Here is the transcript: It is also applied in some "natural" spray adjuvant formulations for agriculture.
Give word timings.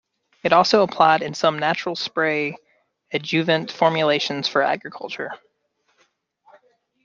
It 0.41 0.47
is 0.51 0.55
also 0.55 0.81
applied 0.81 1.21
in 1.21 1.35
some 1.35 1.59
"natural" 1.59 1.95
spray 1.95 2.55
adjuvant 3.13 3.71
formulations 3.71 4.47
for 4.47 4.63
agriculture. 4.63 5.33